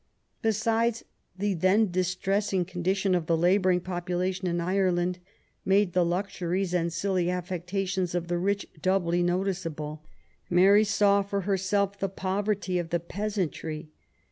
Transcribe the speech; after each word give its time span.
Besides^ 0.43 1.03
the 1.37 1.53
then 1.53 1.91
distressing 1.91 2.65
condition 2.65 3.13
of 3.13 3.27
the 3.27 3.37
labouring 3.37 3.81
population 3.81 4.47
in 4.47 4.59
Ireland 4.59 5.19
made 5.63 5.93
the 5.93 6.03
luxuries 6.03 6.73
and 6.73 6.91
silly 6.91 7.29
affectations 7.29 8.15
of 8.15 8.27
the 8.27 8.39
rich 8.39 8.65
doubly 8.81 9.21
noticeable. 9.21 10.03
Mary 10.49 10.85
saw 10.85 11.21
for 11.21 11.41
herself 11.41 11.99
the 11.99 12.09
poverty 12.09 12.79
of 12.79 12.89
the 12.89 12.99
peasantry. 12.99 13.89